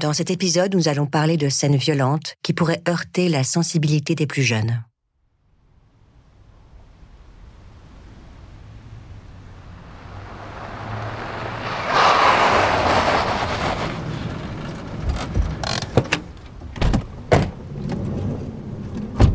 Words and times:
Dans 0.00 0.14
cet 0.14 0.30
épisode, 0.30 0.74
nous 0.74 0.88
allons 0.88 1.04
parler 1.04 1.36
de 1.36 1.50
scènes 1.50 1.76
violentes 1.76 2.36
qui 2.42 2.54
pourraient 2.54 2.80
heurter 2.88 3.28
la 3.28 3.44
sensibilité 3.44 4.14
des 4.14 4.26
plus 4.26 4.42
jeunes. 4.42 4.82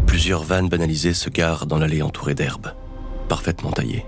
Plusieurs 0.08 0.42
vannes 0.42 0.68
banalisées 0.68 1.14
se 1.14 1.30
garent 1.30 1.68
dans 1.68 1.78
l'allée 1.78 2.02
entourée 2.02 2.34
d'herbes, 2.34 2.74
parfaitement 3.30 3.72
taillées. 3.72 4.04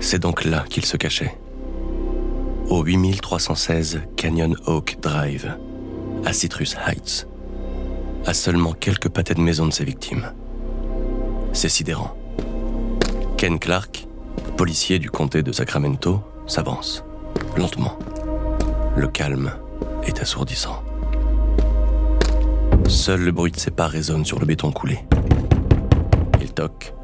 C'est 0.00 0.18
donc 0.18 0.44
là 0.44 0.64
qu'il 0.70 0.86
se 0.86 0.96
cachait. 0.96 1.41
Au 2.68 2.82
8316 2.84 4.02
Canyon 4.16 4.56
Oak 4.66 4.98
Drive, 5.00 5.56
à 6.24 6.32
Citrus 6.32 6.76
Heights, 6.86 7.26
à 8.24 8.32
seulement 8.34 8.72
quelques 8.72 9.08
pâtés 9.08 9.34
de 9.34 9.40
maison 9.40 9.66
de 9.66 9.72
ses 9.72 9.84
victimes. 9.84 10.32
C'est 11.52 11.68
sidérant. 11.68 12.16
Ken 13.36 13.58
Clark, 13.58 14.06
policier 14.56 14.98
du 14.98 15.10
comté 15.10 15.42
de 15.42 15.52
Sacramento, 15.52 16.20
s'avance, 16.46 17.04
lentement. 17.56 17.98
Le 18.96 19.08
calme 19.08 19.52
est 20.04 20.20
assourdissant. 20.20 20.82
Seul 22.88 23.20
le 23.20 23.32
bruit 23.32 23.52
de 23.52 23.58
ses 23.58 23.70
pas 23.70 23.86
résonne 23.86 24.24
sur 24.24 24.38
le 24.38 24.46
béton 24.46 24.72
coulé. 24.72 24.98
Il 26.40 26.52
toque, 26.52 26.94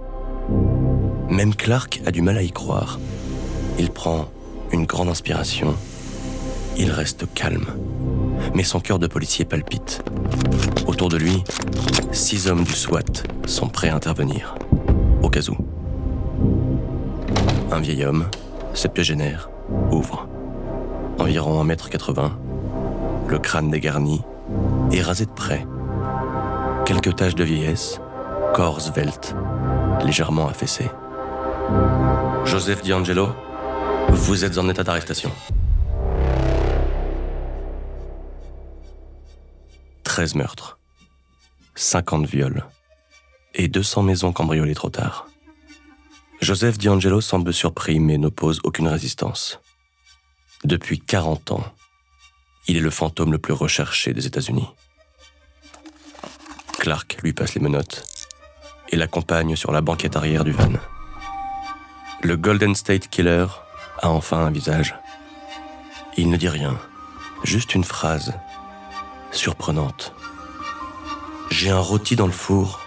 même 1.29 1.55
Clark 1.55 2.01
a 2.07 2.11
du 2.11 2.23
mal 2.23 2.39
à 2.39 2.43
y 2.43 2.51
croire. 2.51 2.99
Il 3.79 3.91
prend 3.91 4.29
une 4.73 4.87
grande 4.87 5.09
inspiration. 5.09 5.75
Il 6.77 6.91
reste 6.91 7.27
calme. 7.35 7.67
Mais 8.55 8.63
son 8.63 8.81
cœur 8.81 8.99
de 8.99 9.07
policier 9.07 9.45
palpite. 9.45 10.03
Autour 10.87 11.09
de 11.09 11.17
lui, 11.17 11.43
six 12.13 12.49
hommes 12.49 12.65
du 12.65 12.73
SWAT 12.73 13.25
sont 13.47 13.69
prêts 13.69 13.89
à 13.89 13.95
intervenir. 13.95 14.55
Au 15.23 15.29
cas 15.29 15.49
où. 15.49 15.57
Un 17.73 17.81
vieil 17.81 18.05
homme, 18.05 18.27
septuagénaire, 18.75 19.51
ouvre. 19.91 20.29
Environ 21.19 21.65
1m80, 21.65 22.31
le 23.29 23.39
crâne 23.39 23.71
dégarni 23.71 24.23
et 24.93 25.03
rasé 25.03 25.27
de 25.27 25.31
près. 25.31 25.67
Quelques 26.87 27.17
taches 27.17 27.35
de 27.35 27.45
vieillesse, 27.45 28.01
corps 28.55 28.81
svelte, 28.81 29.35
légèrement 30.05 30.49
affaissé. 30.49 30.89
Joseph 32.45 32.83
D'Angelo, 32.83 33.29
vous 34.11 34.45
êtes 34.45 34.59
en 34.59 34.69
état 34.69 34.85
d'arrestation. 34.85 35.33
13 40.05 40.35
meurtres, 40.35 40.79
50 41.75 42.27
viols 42.27 42.65
et 43.55 43.69
200 43.69 44.03
maisons 44.03 44.33
cambriolées 44.33 44.75
trop 44.75 44.91
tard. 44.91 45.29
Joseph 46.41 46.79
D'Angelo 46.79 47.21
semble 47.21 47.53
surpris 47.53 48.01
mais 48.01 48.19
n'oppose 48.19 48.61
aucune 48.65 48.89
résistance. 48.89 49.61
Depuis 50.65 50.99
40 50.99 51.53
ans, 51.53 51.65
il 52.67 52.77
est 52.77 52.81
le 52.81 52.91
fantôme 52.91 53.33
le 53.33 53.39
plus 53.39 53.53
recherché 53.53 54.13
des 54.13 54.27
États-Unis. 54.27 54.69
Clark 56.79 57.19
lui 57.23 57.33
passe 57.33 57.55
les 57.55 57.61
menottes 57.61 58.05
et 58.91 58.97
l'accompagne 58.97 59.57
sur 59.57 59.73
la 59.73 59.81
banquette 59.81 60.17
arrière 60.17 60.45
du 60.45 60.53
van. 60.53 60.73
Le 62.23 62.37
Golden 62.37 62.75
State 62.75 63.09
Killer 63.09 63.47
a 63.99 64.11
enfin 64.11 64.39
un 64.39 64.51
visage. 64.51 64.95
Il 66.17 66.31
ne 66.31 66.37
dit 66.37 66.49
rien, 66.49 66.79
juste 67.45 67.75
une 67.75 67.85
phrase 67.85 68.35
surprenante. 69.31 70.15
J'ai 71.51 71.71
un 71.71 71.81
rôti 71.81 72.17
dans 72.17 72.27
le 72.27 72.33
four 72.33 72.81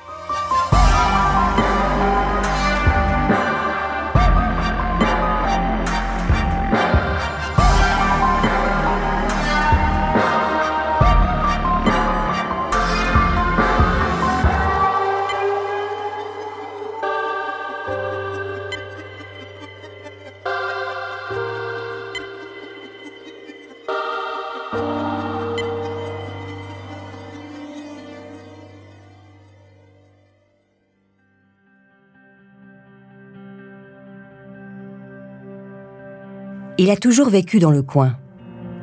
Il 36.82 36.90
a 36.90 36.98
toujours 36.98 37.30
vécu 37.30 37.60
dans 37.60 37.70
le 37.70 37.84
coin, 37.84 38.18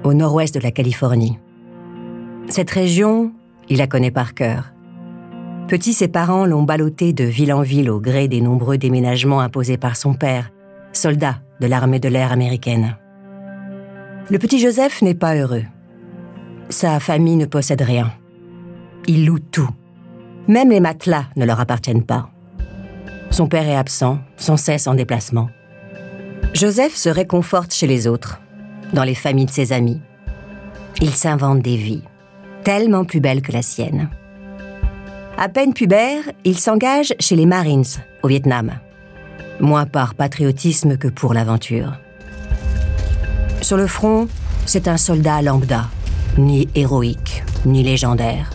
au 0.05 0.15
nord-ouest 0.15 0.55
de 0.55 0.61
la 0.61 0.71
Californie. 0.71 1.37
Cette 2.49 2.71
région, 2.71 3.33
il 3.69 3.79
la 3.79 3.89
connaît 3.89 4.13
par 4.13 4.35
cœur. 4.35 4.73
Petit, 5.67 5.93
ses 5.95 6.07
parents 6.07 6.47
l'ont 6.47 6.63
ballotté 6.63 7.13
de 7.13 7.25
ville 7.25 7.53
en 7.53 7.63
ville 7.63 7.91
au 7.91 7.99
gré 7.99 8.29
des 8.29 8.41
nombreux 8.41 8.79
déménagements 8.79 9.41
imposés 9.41 9.79
par 9.79 9.97
son 9.97 10.15
père, 10.15 10.53
soldat 10.93 11.41
de 11.61 11.67
l'armée 11.67 11.99
de 11.99 12.09
l'air 12.09 12.31
américaine. 12.31 12.97
Le 14.31 14.39
petit 14.39 14.61
Joseph 14.61 15.03
n'est 15.03 15.17
pas 15.17 15.35
heureux. 15.35 15.65
Sa 16.69 17.01
famille 17.01 17.35
ne 17.35 17.47
possède 17.47 17.83
rien. 17.83 18.13
Il 19.09 19.27
loue 19.27 19.41
tout. 19.41 19.71
Même 20.47 20.71
les 20.71 20.79
matelas 20.79 21.25
ne 21.35 21.45
leur 21.45 21.59
appartiennent 21.59 22.05
pas. 22.05 22.31
Son 23.33 23.49
père 23.49 23.67
est 23.67 23.75
absent, 23.75 24.21
sans 24.37 24.57
cesse 24.57 24.87
en 24.87 24.95
déplacement. 24.95 25.49
Joseph 26.55 26.97
se 26.97 27.09
réconforte 27.09 27.73
chez 27.73 27.87
les 27.87 28.07
autres, 28.07 28.41
dans 28.93 29.05
les 29.05 29.15
familles 29.15 29.47
de 29.47 29.51
ses 29.51 29.73
amis. 29.73 30.01
Il 31.01 31.11
s'invente 31.11 31.61
des 31.61 31.77
vies, 31.77 32.03
tellement 32.65 33.05
plus 33.05 33.21
belles 33.21 33.43
que 33.43 33.53
la 33.53 33.63
sienne. 33.63 34.09
À 35.37 35.49
peine 35.49 35.73
pubère, 35.73 36.25
il 36.45 36.59
s'engage 36.59 37.15
chez 37.21 37.37
les 37.37 37.47
Marines, 37.47 37.85
au 38.23 38.29
Vietnam. 38.29 38.73
Moins 39.61 39.87
par 39.87 40.15
patriotisme 40.15 40.97
que 40.97 41.09
pour 41.09 41.35
l'aventure. 41.35 41.93
Sur 43.61 43.77
le 43.77 43.87
front, 43.87 44.29
c'est 44.67 44.89
un 44.89 44.97
soldat 44.97 45.43
lambda, 45.43 45.87
ni 46.39 46.69
héroïque, 46.75 47.45
ni 47.67 47.83
légendaire. 47.83 48.51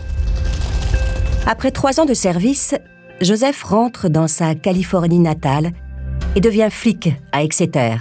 Après 1.46 1.70
trois 1.70 2.00
ans 2.00 2.06
de 2.06 2.14
service, 2.14 2.74
Joseph 3.20 3.62
rentre 3.62 4.08
dans 4.08 4.28
sa 4.28 4.54
Californie 4.54 5.20
natale 5.20 5.72
et 6.34 6.40
devient 6.40 6.68
flic 6.70 7.14
à 7.32 7.42
Exeter, 7.42 7.96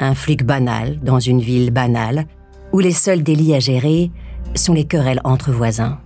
un 0.00 0.14
flic 0.14 0.44
banal 0.44 0.98
dans 1.00 1.20
une 1.20 1.40
ville 1.40 1.70
banale, 1.70 2.26
où 2.72 2.80
les 2.80 2.92
seuls 2.92 3.22
délits 3.22 3.54
à 3.54 3.60
gérer 3.60 4.10
sont 4.54 4.74
les 4.74 4.84
querelles 4.84 5.20
entre 5.24 5.52
voisins. 5.52 5.98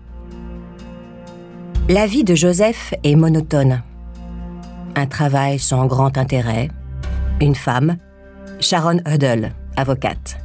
La 1.88 2.06
vie 2.06 2.24
de 2.24 2.34
Joseph 2.34 2.94
est 3.02 3.16
monotone. 3.16 3.82
Un 4.94 5.06
travail 5.06 5.58
sans 5.58 5.86
grand 5.86 6.18
intérêt, 6.18 6.68
une 7.40 7.54
femme, 7.54 7.96
Sharon 8.60 9.00
Huddle, 9.06 9.52
avocate. 9.76 10.36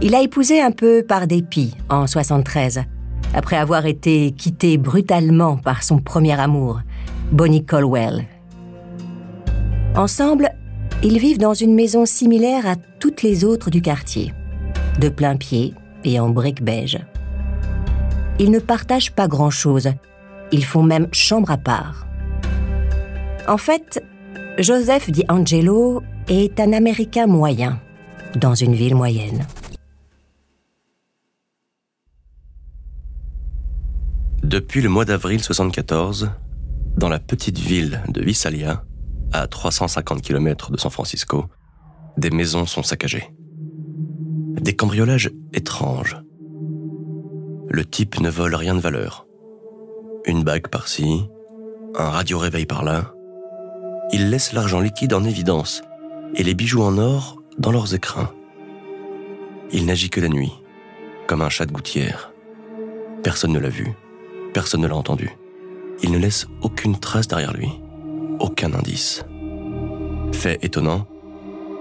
Il 0.00 0.14
a 0.14 0.22
épousé 0.22 0.60
un 0.60 0.72
peu 0.72 1.04
par 1.06 1.26
dépit 1.26 1.74
en 1.88 2.06
73, 2.06 2.82
après 3.34 3.56
avoir 3.56 3.86
été 3.86 4.32
quitté 4.32 4.78
brutalement 4.78 5.56
par 5.56 5.82
son 5.82 5.98
premier 5.98 6.38
amour, 6.40 6.80
Bonnie 7.30 7.64
Colwell, 7.64 8.26
Ensemble, 9.96 10.48
ils 11.02 11.18
vivent 11.18 11.38
dans 11.38 11.52
une 11.52 11.74
maison 11.74 12.06
similaire 12.06 12.66
à 12.66 12.76
toutes 12.98 13.22
les 13.22 13.44
autres 13.44 13.68
du 13.68 13.82
quartier, 13.82 14.32
de 14.98 15.10
plein 15.10 15.36
pied 15.36 15.74
et 16.02 16.18
en 16.18 16.30
briques 16.30 16.62
beige. 16.62 16.98
Ils 18.38 18.50
ne 18.50 18.58
partagent 18.58 19.12
pas 19.12 19.28
grand-chose, 19.28 19.90
ils 20.50 20.64
font 20.64 20.82
même 20.82 21.08
chambre 21.12 21.50
à 21.50 21.58
part. 21.58 22.06
En 23.46 23.58
fait, 23.58 24.02
Joseph 24.56 25.10
Di 25.10 25.24
Angelo 25.28 26.02
est 26.26 26.58
un 26.58 26.72
Américain 26.72 27.26
moyen, 27.26 27.78
dans 28.34 28.54
une 28.54 28.74
ville 28.74 28.94
moyenne. 28.94 29.46
Depuis 34.42 34.80
le 34.80 34.88
mois 34.88 35.04
d'avril 35.04 35.36
1974, 35.36 36.30
dans 36.96 37.10
la 37.10 37.18
petite 37.18 37.58
ville 37.58 38.02
de 38.08 38.22
Visalia, 38.22 38.84
à 39.32 39.46
350 39.46 40.22
km 40.22 40.70
de 40.70 40.76
San 40.78 40.90
Francisco, 40.90 41.46
des 42.16 42.30
maisons 42.30 42.66
sont 42.66 42.82
saccagées. 42.82 43.32
Des 44.60 44.76
cambriolages 44.76 45.30
étranges. 45.52 46.16
Le 47.68 47.84
type 47.84 48.20
ne 48.20 48.28
vole 48.28 48.54
rien 48.54 48.74
de 48.74 48.80
valeur. 48.80 49.26
Une 50.26 50.44
bague 50.44 50.68
par-ci, 50.68 51.28
un 51.96 52.10
radio-réveil 52.10 52.66
par-là. 52.66 53.14
Il 54.12 54.30
laisse 54.30 54.52
l'argent 54.52 54.80
liquide 54.80 55.14
en 55.14 55.24
évidence 55.24 55.82
et 56.34 56.42
les 56.42 56.54
bijoux 56.54 56.82
en 56.82 56.98
or 56.98 57.42
dans 57.58 57.72
leurs 57.72 57.94
écrins. 57.94 58.30
Il 59.72 59.86
n'agit 59.86 60.10
que 60.10 60.20
la 60.20 60.28
nuit, 60.28 60.52
comme 61.26 61.42
un 61.42 61.48
chat 61.48 61.66
de 61.66 61.72
gouttière. 61.72 62.32
Personne 63.22 63.52
ne 63.52 63.58
l'a 63.58 63.70
vu, 63.70 63.88
personne 64.52 64.82
ne 64.82 64.86
l'a 64.86 64.96
entendu. 64.96 65.30
Il 66.02 66.10
ne 66.10 66.18
laisse 66.18 66.46
aucune 66.60 66.98
trace 66.98 67.28
derrière 67.28 67.54
lui, 67.54 67.68
aucun 68.42 68.74
indice. 68.74 69.24
Fait 70.32 70.58
étonnant, 70.62 71.06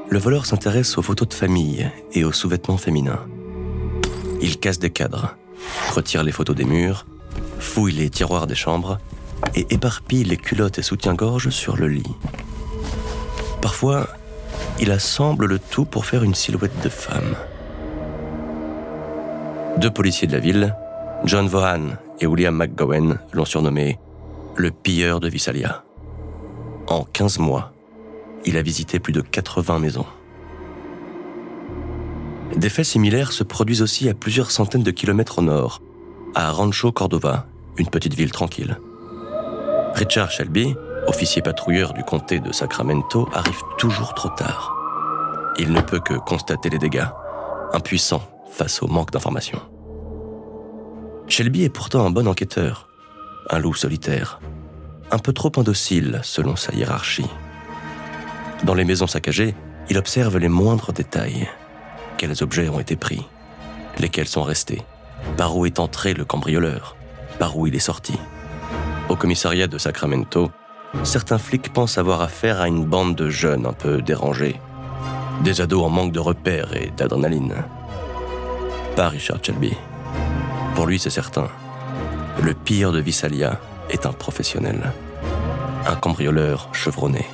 le 0.09 0.19
voleur 0.19 0.45
s'intéresse 0.45 0.97
aux 0.97 1.01
photos 1.01 1.27
de 1.27 1.33
famille 1.33 1.89
et 2.13 2.23
aux 2.23 2.31
sous-vêtements 2.31 2.77
féminins. 2.77 3.25
Il 4.41 4.59
casse 4.59 4.79
des 4.79 4.89
cadres, 4.89 5.35
retire 5.93 6.23
les 6.23 6.31
photos 6.31 6.55
des 6.55 6.63
murs, 6.63 7.05
fouille 7.59 7.93
les 7.93 8.09
tiroirs 8.09 8.47
des 8.47 8.55
chambres 8.55 8.99
et 9.55 9.65
éparpille 9.73 10.23
les 10.23 10.37
culottes 10.37 10.77
et 10.77 10.83
soutiens-gorge 10.83 11.49
sur 11.49 11.77
le 11.77 11.87
lit. 11.87 12.15
Parfois, 13.61 14.07
il 14.79 14.91
assemble 14.91 15.47
le 15.47 15.59
tout 15.59 15.85
pour 15.85 16.05
faire 16.05 16.23
une 16.23 16.35
silhouette 16.35 16.83
de 16.83 16.89
femme. 16.89 17.35
Deux 19.77 19.91
policiers 19.91 20.27
de 20.27 20.33
la 20.33 20.39
ville, 20.39 20.75
John 21.25 21.47
Vaughan 21.47 21.97
et 22.19 22.27
William 22.27 22.55
McGowan, 22.55 23.19
l'ont 23.33 23.45
surnommé 23.45 23.97
le 24.57 24.69
pilleur 24.69 25.19
de 25.19 25.29
Visalia. 25.29 25.83
En 26.91 27.05
15 27.05 27.39
mois, 27.39 27.71
il 28.43 28.57
a 28.57 28.61
visité 28.61 28.99
plus 28.99 29.13
de 29.13 29.21
80 29.21 29.79
maisons. 29.79 30.05
Des 32.53 32.67
faits 32.67 32.83
similaires 32.83 33.31
se 33.31 33.45
produisent 33.45 33.81
aussi 33.81 34.09
à 34.09 34.13
plusieurs 34.13 34.51
centaines 34.51 34.83
de 34.83 34.91
kilomètres 34.91 35.39
au 35.39 35.41
nord, 35.41 35.81
à 36.35 36.51
Rancho 36.51 36.91
Cordova, 36.91 37.45
une 37.77 37.87
petite 37.87 38.13
ville 38.13 38.33
tranquille. 38.33 38.77
Richard 39.93 40.31
Shelby, 40.31 40.75
officier 41.07 41.41
patrouilleur 41.41 41.93
du 41.93 42.03
comté 42.03 42.41
de 42.41 42.51
Sacramento, 42.51 43.29
arrive 43.31 43.61
toujours 43.77 44.13
trop 44.13 44.29
tard. 44.35 44.75
Il 45.59 45.71
ne 45.71 45.79
peut 45.79 46.01
que 46.01 46.15
constater 46.15 46.69
les 46.69 46.77
dégâts, 46.77 47.07
impuissant 47.71 48.21
face 48.51 48.83
au 48.83 48.87
manque 48.87 49.11
d'informations. 49.11 49.61
Shelby 51.29 51.63
est 51.63 51.69
pourtant 51.69 52.05
un 52.05 52.09
bon 52.09 52.27
enquêteur, 52.27 52.89
un 53.49 53.59
loup 53.59 53.75
solitaire, 53.75 54.41
un 55.11 55.19
peu 55.19 55.33
trop 55.33 55.51
indocile 55.57 56.19
selon 56.23 56.55
sa 56.55 56.73
hiérarchie. 56.73 57.29
Dans 58.63 58.73
les 58.73 58.85
maisons 58.85 59.07
saccagées, 59.07 59.55
il 59.89 59.97
observe 59.97 60.37
les 60.37 60.49
moindres 60.49 60.93
détails. 60.93 61.49
Quels 62.17 62.43
objets 62.43 62.69
ont 62.69 62.79
été 62.79 62.95
pris? 62.95 63.27
Lesquels 63.97 64.27
sont 64.27 64.43
restés? 64.43 64.83
Par 65.37 65.55
où 65.57 65.65
est 65.65 65.79
entré 65.79 66.13
le 66.13 66.25
cambrioleur? 66.25 66.95
Par 67.39 67.57
où 67.57 67.67
il 67.67 67.75
est 67.75 67.79
sorti? 67.79 68.17
Au 69.09 69.15
commissariat 69.15 69.67
de 69.67 69.77
Sacramento, 69.77 70.51
certains 71.03 71.37
flics 71.37 71.73
pensent 71.73 71.97
avoir 71.97 72.21
affaire 72.21 72.61
à 72.61 72.67
une 72.67 72.85
bande 72.85 73.15
de 73.15 73.29
jeunes 73.29 73.65
un 73.65 73.73
peu 73.73 74.01
dérangés. 74.01 74.59
Des 75.43 75.59
ados 75.59 75.83
en 75.83 75.89
manque 75.89 76.11
de 76.11 76.19
repères 76.19 76.75
et 76.75 76.91
d'adrénaline. 76.95 77.55
Pas 78.95 79.09
Richard 79.09 79.39
Shelby. 79.43 79.73
Pour 80.75 80.85
lui, 80.85 80.99
c'est 80.99 81.09
certain. 81.09 81.49
Le 82.41 82.53
pire 82.53 82.91
de 82.91 82.99
Visalia 82.99 83.59
est 83.89 84.05
un 84.05 84.13
professionnel. 84.13 84.91
Un 85.85 85.95
cambrioleur 85.95 86.69
chevronné. 86.73 87.25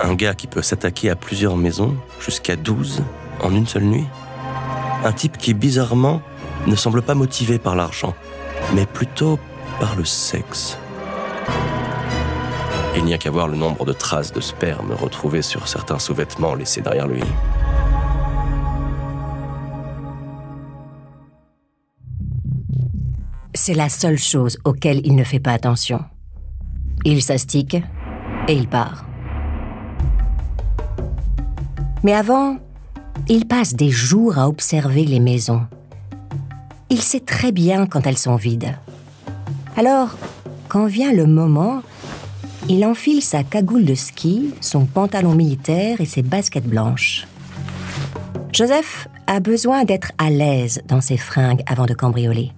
Un 0.00 0.14
gars 0.14 0.34
qui 0.34 0.46
peut 0.46 0.62
s'attaquer 0.62 1.10
à 1.10 1.16
plusieurs 1.16 1.56
maisons, 1.56 1.96
jusqu'à 2.20 2.56
12, 2.56 3.02
en 3.40 3.54
une 3.54 3.66
seule 3.66 3.84
nuit. 3.84 4.06
Un 5.04 5.12
type 5.12 5.38
qui, 5.38 5.54
bizarrement, 5.54 6.22
ne 6.66 6.76
semble 6.76 7.02
pas 7.02 7.14
motivé 7.14 7.58
par 7.58 7.76
l'argent, 7.76 8.14
mais 8.74 8.86
plutôt 8.86 9.38
par 9.80 9.96
le 9.96 10.04
sexe. 10.04 10.78
Il 12.96 13.04
n'y 13.04 13.14
a 13.14 13.18
qu'à 13.18 13.30
voir 13.30 13.46
le 13.46 13.56
nombre 13.56 13.84
de 13.84 13.92
traces 13.92 14.32
de 14.32 14.40
sperme 14.40 14.92
retrouvées 14.92 15.42
sur 15.42 15.68
certains 15.68 15.98
sous-vêtements 15.98 16.54
laissés 16.54 16.80
derrière 16.80 17.06
lui. 17.06 17.22
C'est 23.68 23.74
la 23.74 23.90
seule 23.90 24.16
chose 24.16 24.56
auquel 24.64 25.02
il 25.04 25.14
ne 25.14 25.24
fait 25.24 25.40
pas 25.40 25.52
attention. 25.52 26.00
Il 27.04 27.20
s'astique 27.20 27.76
et 28.48 28.54
il 28.54 28.66
part. 28.66 29.04
Mais 32.02 32.14
avant, 32.14 32.56
il 33.28 33.46
passe 33.46 33.74
des 33.74 33.90
jours 33.90 34.38
à 34.38 34.48
observer 34.48 35.04
les 35.04 35.20
maisons. 35.20 35.66
Il 36.88 37.02
sait 37.02 37.20
très 37.20 37.52
bien 37.52 37.84
quand 37.84 38.06
elles 38.06 38.16
sont 38.16 38.36
vides. 38.36 38.74
Alors, 39.76 40.16
quand 40.68 40.86
vient 40.86 41.12
le 41.12 41.26
moment, 41.26 41.82
il 42.70 42.86
enfile 42.86 43.20
sa 43.20 43.44
cagoule 43.44 43.84
de 43.84 43.94
ski, 43.94 44.54
son 44.62 44.86
pantalon 44.86 45.34
militaire 45.34 46.00
et 46.00 46.06
ses 46.06 46.22
baskets 46.22 46.66
blanches. 46.66 47.28
Joseph 48.50 49.08
a 49.26 49.40
besoin 49.40 49.84
d'être 49.84 50.12
à 50.16 50.30
l'aise 50.30 50.80
dans 50.88 51.02
ses 51.02 51.18
fringues 51.18 51.62
avant 51.66 51.84
de 51.84 51.92
cambrioler. 51.92 52.52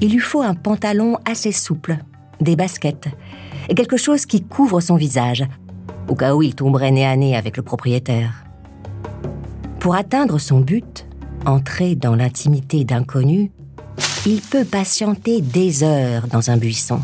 Il 0.00 0.12
lui 0.12 0.18
faut 0.18 0.42
un 0.42 0.54
pantalon 0.54 1.16
assez 1.24 1.52
souple, 1.52 1.96
des 2.40 2.54
baskets, 2.54 3.08
et 3.68 3.74
quelque 3.74 3.96
chose 3.96 4.26
qui 4.26 4.42
couvre 4.42 4.80
son 4.80 4.96
visage, 4.96 5.44
au 6.08 6.14
cas 6.14 6.34
où 6.34 6.42
il 6.42 6.54
tomberait 6.54 6.90
nez 6.90 7.06
à 7.06 7.16
nez 7.16 7.34
avec 7.34 7.56
le 7.56 7.62
propriétaire. 7.62 8.44
Pour 9.80 9.94
atteindre 9.94 10.38
son 10.38 10.60
but, 10.60 11.06
entrer 11.46 11.94
dans 11.94 12.14
l'intimité 12.14 12.84
d'inconnus, 12.84 13.50
il 14.26 14.40
peut 14.42 14.64
patienter 14.64 15.40
des 15.40 15.82
heures 15.82 16.26
dans 16.26 16.50
un 16.50 16.56
buisson, 16.56 17.00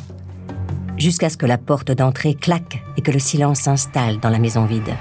jusqu'à 0.99 1.31
ce 1.31 1.37
que 1.37 1.47
la 1.47 1.59
porte 1.59 1.93
d'entrée 1.93 2.35
claque 2.35 2.83
et 2.97 3.01
que 3.01 3.11
le 3.11 3.19
silence 3.19 3.61
s'installe 3.61 4.21
dans 4.21 4.31
la 4.31 4.39
maison 4.39 4.67
vide. 4.67 4.95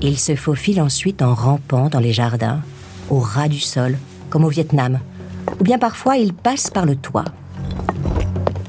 Il 0.00 0.18
se 0.18 0.36
faufile 0.36 0.80
ensuite 0.80 1.22
en 1.22 1.34
rampant 1.34 1.88
dans 1.88 2.00
les 2.00 2.12
jardins, 2.12 2.60
au 3.10 3.18
ras 3.18 3.48
du 3.48 3.58
sol, 3.58 3.98
comme 4.28 4.44
au 4.44 4.50
Vietnam, 4.50 5.00
ou 5.60 5.64
bien 5.64 5.78
parfois 5.78 6.16
il 6.16 6.32
passe 6.32 6.70
par 6.70 6.86
le 6.86 6.96
toit. 6.96 7.24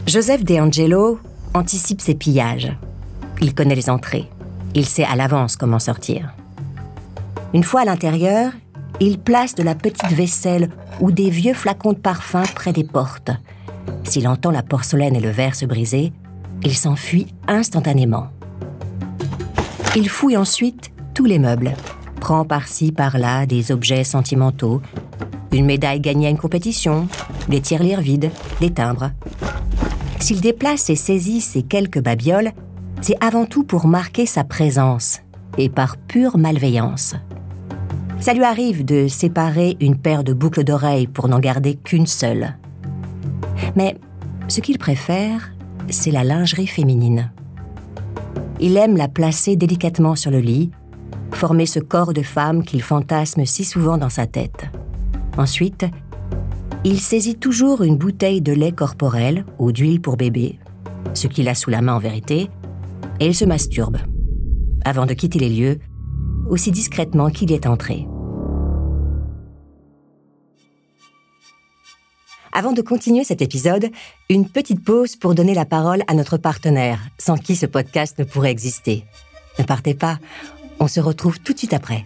Joseph 0.08 0.44
De 0.44 0.56
Angelo 0.56 1.20
anticipe 1.54 2.02
ses 2.02 2.16
pillages. 2.16 2.72
Il 3.42 3.54
connaît 3.54 3.76
les 3.76 3.90
entrées. 3.90 4.30
Il 4.74 4.86
sait 4.86 5.04
à 5.04 5.16
l'avance 5.16 5.56
comment 5.56 5.80
sortir. 5.80 6.34
Une 7.54 7.64
fois 7.64 7.82
à 7.82 7.86
l'intérieur, 7.86 8.52
il 9.00 9.20
place 9.20 9.56
de 9.56 9.64
la 9.64 9.76
petite 9.76 10.12
vaisselle 10.12 10.70
ou 11.00 11.12
des 11.12 11.30
vieux 11.30 11.54
flacons 11.54 11.94
de 11.94 11.98
parfum 11.98 12.44
près 12.54 12.74
des 12.74 12.84
portes. 12.84 13.32
S'il 14.04 14.28
entend 14.28 14.52
la 14.52 14.64
porcelaine 14.64 15.16
et 15.16 15.20
le 15.20 15.30
verre 15.30 15.56
se 15.56 15.66
briser, 15.66 16.14
il 16.64 16.76
s'enfuit 16.76 17.28
instantanément. 17.48 18.28
Il 19.96 20.10
fouille 20.10 20.38
ensuite 20.38 20.92
tous 21.14 21.26
les 21.26 21.40
meubles, 21.40 21.74
prend 22.20 22.46
par-ci 22.46 22.92
par-là 22.92 23.46
des 23.46 23.72
objets 23.72 24.04
sentimentaux, 24.04 24.82
une 25.56 25.66
médaille 25.66 26.02
gagnée 26.02 26.28
à 26.28 26.30
une 26.30 26.38
compétition, 26.38 27.08
des 27.48 27.62
tirelires 27.62 28.02
vides, 28.02 28.30
des 28.60 28.72
timbres. 28.72 29.12
S'il 30.20 30.42
déplace 30.42 30.90
et 30.90 30.96
saisit 30.96 31.42
ces 31.42 31.64
quelques 31.64 32.02
babioles, 32.02 32.52
c'est 33.02 33.24
avant 33.24 33.46
tout 33.46 33.64
pour 33.64 33.88
marquer 33.88 34.26
sa 34.26 34.44
présence 34.44 35.22
et 35.58 35.70
par 35.70 35.98
pure 35.98 36.38
malveillance. 36.38 37.16
Ça 38.20 38.34
lui 38.34 38.44
arrive 38.44 38.84
de 38.84 39.08
séparer 39.08 39.78
une 39.80 39.98
paire 39.98 40.24
de 40.24 40.34
boucles 40.34 40.64
d'oreilles 40.64 41.08
pour 41.08 41.28
n'en 41.28 41.40
garder 41.40 41.76
qu'une 41.76 42.08
seule. 42.08 42.58
Mais 43.76 43.98
ce 44.48 44.62
qu'il 44.62 44.78
préfère, 44.78 45.54
c'est 45.90 46.12
la 46.12 46.24
lingerie 46.24 46.68
féminine. 46.68 47.32
Il 48.60 48.78
aime 48.78 48.98
la 48.98 49.08
placer 49.08 49.56
délicatement 49.56 50.16
sur 50.16 50.32
le 50.32 50.40
lit, 50.40 50.72
former 51.32 51.66
ce 51.66 51.80
corps 51.80 52.14
de 52.14 52.24
femme 52.24 52.64
qu'il 52.64 52.82
fantasme 52.82 53.46
si 53.46 53.64
souvent 53.64 53.98
dans 53.98 54.10
sa 54.10 54.26
tête. 54.26 54.66
Ensuite, 55.38 55.86
il 56.84 57.00
saisit 57.00 57.36
toujours 57.36 57.84
une 57.84 57.98
bouteille 57.98 58.42
de 58.42 58.54
lait 58.54 58.72
corporel 58.72 59.46
ou 59.60 59.72
d'huile 59.72 60.02
pour 60.02 60.18
bébé, 60.18 60.60
ce 61.14 61.28
qu'il 61.28 61.50
a 61.50 61.56
sous 61.56 61.70
la 61.70 61.82
main 61.82 61.96
en 61.96 62.00
vérité, 62.00 62.50
et 63.20 63.28
il 63.28 63.36
se 63.36 63.46
masturbe, 63.46 63.98
avant 64.86 65.06
de 65.06 65.14
quitter 65.14 65.40
les 65.40 65.50
lieux, 65.50 65.80
aussi 66.50 66.72
discrètement 66.72 67.30
qu'il 67.30 67.52
y 67.52 67.54
est 67.54 67.66
entré. 67.66 68.08
Avant 72.54 72.72
de 72.72 72.82
continuer 72.82 73.26
cet 73.26 73.42
épisode, 73.42 73.90
une 74.30 74.48
petite 74.48 74.82
pause 74.82 75.18
pour 75.18 75.36
donner 75.36 75.54
la 75.54 75.66
parole 75.66 76.04
à 76.08 76.14
notre 76.14 76.38
partenaire, 76.38 77.02
sans 77.18 77.38
qui 77.38 77.58
ce 77.58 77.66
podcast 77.66 78.18
ne 78.18 78.24
pourrait 78.24 78.52
exister. 78.52 79.04
Ne 79.60 79.66
partez 79.66 79.94
pas, 79.94 80.20
on 80.80 80.88
se 80.88 81.02
retrouve 81.02 81.40
tout 81.42 81.52
de 81.52 81.58
suite 81.58 81.74
après. 81.74 82.06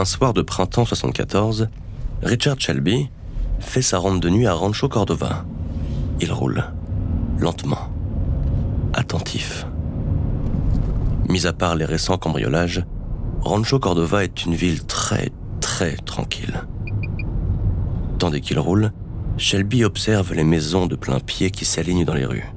Un 0.00 0.06
soir 0.06 0.32
de 0.32 0.40
printemps 0.40 0.86
74, 0.86 1.68
Richard 2.22 2.58
Shelby 2.58 3.10
fait 3.58 3.82
sa 3.82 3.98
ronde 3.98 4.18
de 4.18 4.30
nuit 4.30 4.46
à 4.46 4.54
Rancho 4.54 4.88
Cordova. 4.88 5.44
Il 6.22 6.32
roule, 6.32 6.64
lentement, 7.38 7.90
attentif. 8.94 9.66
Mis 11.28 11.46
à 11.46 11.52
part 11.52 11.74
les 11.74 11.84
récents 11.84 12.16
cambriolages, 12.16 12.82
Rancho 13.42 13.78
Cordova 13.78 14.24
est 14.24 14.46
une 14.46 14.54
ville 14.54 14.86
très, 14.86 15.32
très 15.60 15.96
tranquille. 15.96 16.62
Tandis 18.18 18.40
qu'il 18.40 18.58
roule, 18.58 18.92
Shelby 19.36 19.84
observe 19.84 20.32
les 20.32 20.44
maisons 20.44 20.86
de 20.86 20.96
plein 20.96 21.20
pied 21.20 21.50
qui 21.50 21.66
s'alignent 21.66 22.06
dans 22.06 22.14
les 22.14 22.24
rues. 22.24 22.50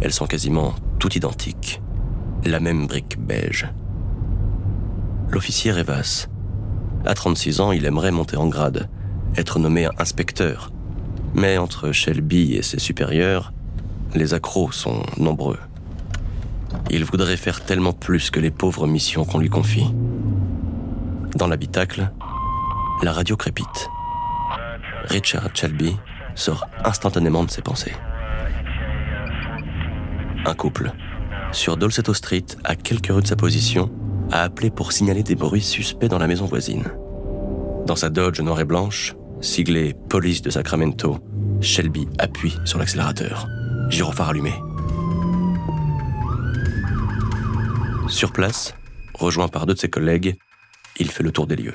Elles 0.00 0.12
sont 0.12 0.26
quasiment 0.26 0.74
toutes 0.98 1.14
identiques. 1.14 1.80
La 2.44 2.58
même 2.58 2.88
brique 2.88 3.20
beige. 3.20 3.68
L'officier 5.30 5.70
rêvasse. 5.70 6.28
À 7.06 7.14
36 7.14 7.60
ans, 7.60 7.70
il 7.70 7.86
aimerait 7.86 8.10
monter 8.10 8.36
en 8.36 8.48
grade, 8.48 8.88
être 9.36 9.60
nommé 9.60 9.88
inspecteur. 9.98 10.72
Mais 11.34 11.56
entre 11.56 11.92
Shelby 11.92 12.54
et 12.54 12.62
ses 12.62 12.80
supérieurs, 12.80 13.52
les 14.14 14.34
accros 14.34 14.72
sont 14.72 15.04
nombreux. 15.16 15.58
Il 16.90 17.04
voudrait 17.04 17.36
faire 17.36 17.64
tellement 17.64 17.92
plus 17.92 18.30
que 18.30 18.40
les 18.40 18.50
pauvres 18.50 18.88
missions 18.88 19.24
qu'on 19.24 19.38
lui 19.38 19.48
confie. 19.48 19.86
Dans 21.36 21.46
l'habitacle, 21.46 22.10
la 23.02 23.12
radio 23.12 23.36
crépite. 23.36 23.88
Richard 25.04 25.50
Shelby 25.54 25.96
sort 26.34 26.66
instantanément 26.84 27.44
de 27.44 27.50
ses 27.50 27.62
pensées. 27.62 27.94
Un 30.44 30.54
couple, 30.54 30.90
sur 31.52 31.76
Dolcetto 31.76 32.14
Street, 32.14 32.46
à 32.64 32.74
quelques 32.74 33.08
rues 33.08 33.22
de 33.22 33.26
sa 33.28 33.36
position, 33.36 33.90
a 34.30 34.42
appelé 34.42 34.70
pour 34.70 34.92
signaler 34.92 35.22
des 35.22 35.34
bruits 35.34 35.62
suspects 35.62 36.08
dans 36.08 36.18
la 36.18 36.26
maison 36.26 36.46
voisine. 36.46 36.84
Dans 37.86 37.96
sa 37.96 38.10
Dodge 38.10 38.40
noire 38.40 38.60
et 38.60 38.64
blanche, 38.64 39.14
siglée 39.40 39.94
Police 40.08 40.42
de 40.42 40.50
Sacramento, 40.50 41.18
Shelby 41.60 42.08
appuie 42.18 42.56
sur 42.64 42.78
l'accélérateur. 42.78 43.46
Gyrophare 43.88 44.30
allumé. 44.30 44.52
Sur 48.08 48.32
place, 48.32 48.74
rejoint 49.14 49.48
par 49.48 49.66
deux 49.66 49.74
de 49.74 49.78
ses 49.78 49.88
collègues, 49.88 50.36
il 50.98 51.10
fait 51.10 51.22
le 51.22 51.32
tour 51.32 51.46
des 51.46 51.56
lieux. 51.56 51.74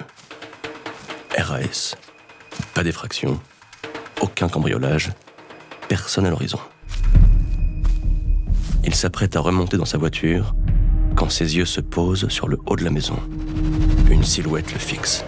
RAS, 1.38 1.96
pas 2.74 2.84
d'effraction, 2.84 3.40
aucun 4.22 4.50
cambriolage, 4.50 5.12
personne 5.88 6.26
à 6.26 6.30
l'horizon. 6.30 6.60
Il 8.84 8.96
s'apprête 8.96 9.36
à 9.36 9.40
remonter 9.40 9.78
dans 9.78 9.86
sa 9.86 9.98
voiture 9.98 10.56
quand 11.22 11.30
ses 11.30 11.56
yeux 11.56 11.66
se 11.66 11.82
posent 11.82 12.28
sur 12.30 12.48
le 12.48 12.58
haut 12.66 12.76
de 12.76 12.84
la 12.84 12.90
maison. 12.90 13.14
Une 14.10 14.24
silhouette 14.24 14.74
le 14.74 14.80
fixe. 14.80 15.24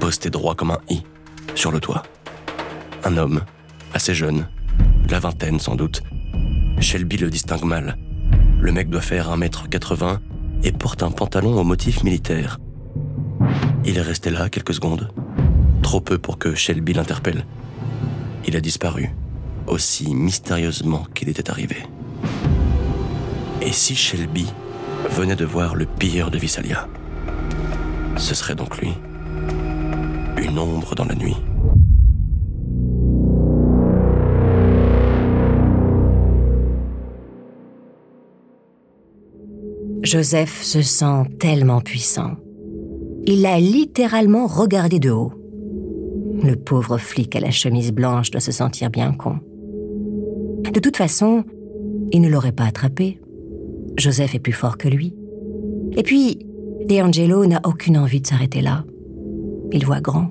Posté 0.00 0.30
droit 0.30 0.56
comme 0.56 0.72
un 0.72 0.80
i 0.88 1.04
sur 1.54 1.70
le 1.70 1.78
toit. 1.78 2.02
Un 3.04 3.16
homme, 3.16 3.42
assez 3.92 4.14
jeune, 4.14 4.48
de 5.06 5.12
la 5.12 5.20
vingtaine 5.20 5.60
sans 5.60 5.76
doute. 5.76 6.02
Shelby 6.80 7.18
le 7.18 7.30
distingue 7.30 7.62
mal. 7.62 7.96
Le 8.58 8.72
mec 8.72 8.90
doit 8.90 9.00
faire 9.00 9.30
1m80 9.38 10.18
et 10.64 10.72
porte 10.72 11.04
un 11.04 11.12
pantalon 11.12 11.56
au 11.56 11.62
motif 11.62 12.02
militaire. 12.02 12.58
Il 13.84 13.96
est 13.96 14.02
resté 14.02 14.30
là 14.30 14.48
quelques 14.48 14.74
secondes. 14.74 15.08
Trop 15.82 16.00
peu 16.00 16.18
pour 16.18 16.36
que 16.36 16.56
Shelby 16.56 16.94
l'interpelle. 16.94 17.46
Il 18.44 18.56
a 18.56 18.60
disparu, 18.60 19.10
aussi 19.68 20.12
mystérieusement 20.16 21.06
qu'il 21.14 21.28
était 21.28 21.48
arrivé. 21.48 21.76
Et 23.62 23.70
si 23.70 23.94
Shelby 23.94 24.48
venait 25.10 25.36
de 25.36 25.44
voir 25.44 25.74
le 25.74 25.86
pilleur 25.86 26.30
de 26.30 26.38
Visalia 26.38 26.88
Ce 28.16 28.34
serait 28.34 28.54
donc 28.54 28.78
lui. 28.78 28.92
Une 30.36 30.58
ombre 30.58 30.94
dans 30.94 31.04
la 31.04 31.14
nuit. 31.14 31.36
Joseph 40.02 40.62
se 40.62 40.82
sent 40.82 41.22
tellement 41.38 41.80
puissant. 41.80 42.36
Il 43.26 43.40
l'a 43.40 43.58
littéralement 43.58 44.46
regardé 44.46 44.98
de 44.98 45.10
haut. 45.10 45.32
Le 46.42 46.56
pauvre 46.56 46.98
flic 46.98 47.34
à 47.36 47.40
la 47.40 47.50
chemise 47.50 47.90
blanche 47.90 48.30
doit 48.30 48.40
se 48.40 48.52
sentir 48.52 48.90
bien 48.90 49.12
con. 49.12 49.38
De 50.72 50.80
toute 50.80 50.96
façon, 50.96 51.44
il 52.12 52.20
ne 52.20 52.28
l'aurait 52.28 52.52
pas 52.52 52.64
attrapé. 52.64 53.18
Joseph 53.96 54.34
est 54.34 54.40
plus 54.40 54.52
fort 54.52 54.78
que 54.78 54.88
lui. 54.88 55.14
Et 55.96 56.02
puis, 56.02 56.46
D'Angelo 56.88 57.46
n'a 57.46 57.60
aucune 57.64 57.96
envie 57.96 58.20
de 58.20 58.26
s'arrêter 58.26 58.60
là. 58.60 58.84
Il 59.72 59.86
voit 59.86 60.00
grand. 60.00 60.30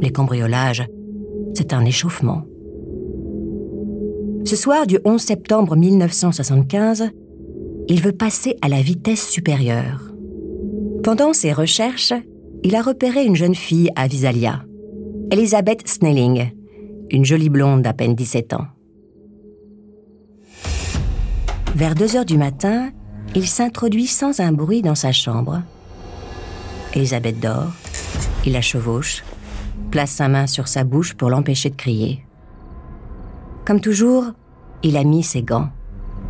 Les 0.00 0.10
cambriolages, 0.10 0.86
c'est 1.54 1.72
un 1.72 1.84
échauffement. 1.84 2.44
Ce 4.44 4.56
soir 4.56 4.86
du 4.86 4.98
11 5.04 5.20
septembre 5.20 5.76
1975, 5.76 7.10
il 7.88 8.00
veut 8.00 8.12
passer 8.12 8.56
à 8.62 8.68
la 8.68 8.80
vitesse 8.80 9.28
supérieure. 9.28 10.12
Pendant 11.02 11.32
ses 11.32 11.52
recherches, 11.52 12.14
il 12.64 12.74
a 12.74 12.82
repéré 12.82 13.24
une 13.24 13.36
jeune 13.36 13.54
fille 13.54 13.90
à 13.94 14.08
Visalia, 14.08 14.64
Elizabeth 15.30 15.86
Snelling, 15.86 16.50
une 17.10 17.24
jolie 17.24 17.50
blonde 17.50 17.82
d'à 17.82 17.92
peine 17.92 18.14
17 18.14 18.54
ans. 18.54 18.66
Vers 21.78 21.94
2 21.94 22.16
heures 22.16 22.24
du 22.24 22.38
matin, 22.38 22.90
il 23.36 23.46
s'introduit 23.46 24.08
sans 24.08 24.40
un 24.40 24.50
bruit 24.50 24.82
dans 24.82 24.96
sa 24.96 25.12
chambre. 25.12 25.62
Elisabeth 26.92 27.38
dort, 27.38 27.70
il 28.44 28.54
la 28.54 28.60
chevauche, 28.60 29.22
place 29.92 30.10
sa 30.10 30.26
main 30.26 30.48
sur 30.48 30.66
sa 30.66 30.82
bouche 30.82 31.14
pour 31.14 31.30
l'empêcher 31.30 31.70
de 31.70 31.76
crier. 31.76 32.26
Comme 33.64 33.80
toujours, 33.80 34.24
il 34.82 34.96
a 34.96 35.04
mis 35.04 35.22
ses 35.22 35.44
gants, 35.44 35.68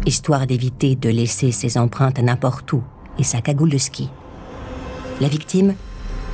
histoire 0.05 0.47
d'éviter 0.47 0.97
de 0.97 1.09
laisser 1.09 1.51
ses 1.51 1.79
empreintes 1.79 2.19
n'importe 2.19 2.71
où 2.75 2.83
et 3.19 3.25
sa 3.25 3.41
cagoule 3.41 3.71
de 3.71 3.79
ski. 3.79 4.11
La 5.23 5.29
victime 5.29 5.77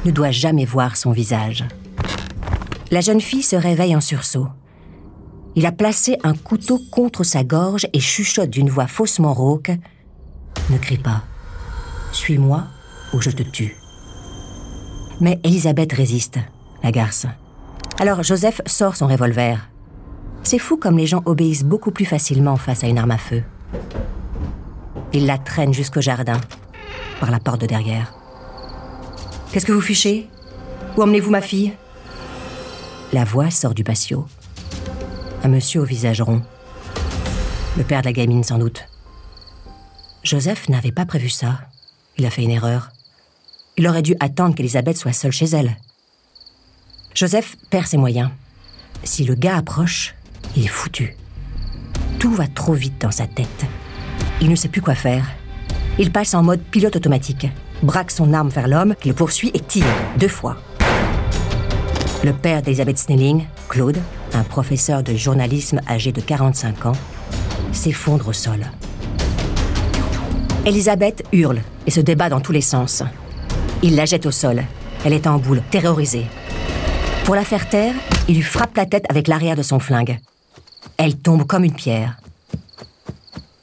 ne 0.04 0.10
doit 0.10 0.32
jamais 0.32 0.64
voir 0.64 0.96
son 0.96 1.12
visage. 1.12 1.64
La 2.90 3.00
jeune 3.00 3.20
fille 3.20 3.44
se 3.44 3.54
réveille 3.54 3.94
en 3.94 4.00
sursaut. 4.00 4.48
Il 5.56 5.66
a 5.66 5.72
placé 5.72 6.16
un 6.24 6.34
couteau 6.34 6.80
contre 6.90 7.22
sa 7.22 7.44
gorge 7.44 7.86
et 7.92 8.00
chuchote 8.00 8.50
d'une 8.50 8.70
voix 8.70 8.88
faussement 8.88 9.32
rauque 9.32 9.70
Ne 10.70 10.78
crie 10.78 10.98
pas. 10.98 11.22
Suis-moi 12.12 12.64
ou 13.12 13.20
je 13.20 13.30
te 13.30 13.42
tue. 13.42 13.76
Mais 15.20 15.38
Elisabeth 15.44 15.92
résiste, 15.92 16.38
la 16.82 16.90
garce. 16.90 17.26
Alors 18.00 18.24
Joseph 18.24 18.60
sort 18.66 18.96
son 18.96 19.06
revolver. 19.06 19.70
C'est 20.42 20.58
fou 20.58 20.76
comme 20.76 20.98
les 20.98 21.06
gens 21.06 21.22
obéissent 21.24 21.64
beaucoup 21.64 21.92
plus 21.92 22.04
facilement 22.04 22.56
face 22.56 22.82
à 22.82 22.88
une 22.88 22.98
arme 22.98 23.12
à 23.12 23.18
feu. 23.18 23.44
Il 25.12 25.26
la 25.26 25.38
traîne 25.38 25.72
jusqu'au 25.72 26.00
jardin, 26.00 26.40
par 27.20 27.30
la 27.30 27.38
porte 27.38 27.60
de 27.60 27.66
derrière. 27.66 28.12
Qu'est-ce 29.52 29.66
que 29.66 29.72
vous 29.72 29.80
fichez? 29.80 30.28
Où 30.96 31.02
emmenez-vous 31.02 31.30
ma 31.30 31.40
fille? 31.40 31.72
La 33.12 33.24
voix 33.24 33.50
sort 33.50 33.74
du 33.74 33.84
patio. 33.84 34.26
Un 35.44 35.48
monsieur 35.48 35.82
au 35.82 35.84
visage 35.84 36.22
rond. 36.22 36.40
Le 37.76 37.84
père 37.84 38.00
de 38.00 38.06
la 38.06 38.14
gamine, 38.14 38.42
sans 38.42 38.56
doute. 38.56 38.86
Joseph 40.22 40.70
n'avait 40.70 40.90
pas 40.90 41.04
prévu 41.04 41.28
ça. 41.28 41.60
Il 42.16 42.24
a 42.24 42.30
fait 42.30 42.42
une 42.42 42.50
erreur. 42.50 42.88
Il 43.76 43.86
aurait 43.86 44.00
dû 44.00 44.16
attendre 44.20 44.54
qu'Elisabeth 44.54 44.96
soit 44.96 45.12
seule 45.12 45.32
chez 45.32 45.44
elle. 45.44 45.76
Joseph 47.14 47.56
perd 47.68 47.86
ses 47.86 47.98
moyens. 47.98 48.30
Si 49.02 49.24
le 49.24 49.34
gars 49.34 49.58
approche, 49.58 50.14
il 50.56 50.64
est 50.64 50.68
foutu. 50.68 51.14
Tout 52.18 52.32
va 52.32 52.46
trop 52.46 52.72
vite 52.72 52.98
dans 53.02 53.10
sa 53.10 53.26
tête. 53.26 53.66
Il 54.40 54.48
ne 54.48 54.56
sait 54.56 54.68
plus 54.68 54.80
quoi 54.80 54.94
faire. 54.94 55.26
Il 55.98 56.10
passe 56.10 56.32
en 56.32 56.42
mode 56.42 56.62
pilote 56.62 56.96
automatique, 56.96 57.48
braque 57.82 58.12
son 58.12 58.32
arme 58.32 58.48
vers 58.48 58.66
l'homme 58.66 58.94
qui 58.98 59.08
le 59.08 59.14
poursuit 59.14 59.50
et 59.52 59.60
tire 59.60 59.84
deux 60.18 60.26
fois. 60.26 60.56
Le 62.24 62.32
père 62.32 62.62
d'Elisabeth 62.62 62.96
Snelling, 62.96 63.44
Claude, 63.68 63.98
un 64.34 64.42
professeur 64.42 65.02
de 65.02 65.14
journalisme 65.14 65.80
âgé 65.88 66.12
de 66.12 66.20
45 66.20 66.86
ans, 66.86 66.96
s'effondre 67.72 68.28
au 68.28 68.32
sol. 68.32 68.66
Elisabeth 70.66 71.24
hurle 71.32 71.60
et 71.86 71.90
se 71.90 72.00
débat 72.00 72.28
dans 72.28 72.40
tous 72.40 72.52
les 72.52 72.60
sens. 72.60 73.02
Il 73.82 73.96
la 73.96 74.06
jette 74.06 74.26
au 74.26 74.30
sol. 74.30 74.64
Elle 75.04 75.12
est 75.12 75.26
en 75.26 75.38
boule, 75.38 75.62
terrorisée. 75.70 76.26
Pour 77.24 77.34
la 77.34 77.44
faire 77.44 77.68
taire, 77.68 77.94
il 78.28 78.36
lui 78.36 78.42
frappe 78.42 78.76
la 78.76 78.86
tête 78.86 79.04
avec 79.10 79.28
l'arrière 79.28 79.56
de 79.56 79.62
son 79.62 79.78
flingue. 79.78 80.18
Elle 80.96 81.16
tombe 81.16 81.44
comme 81.44 81.64
une 81.64 81.74
pierre. 81.74 82.16